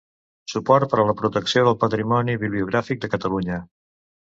[0.53, 3.63] Suport per a la protecció del patrimoni bibliogràfic de Catalunya.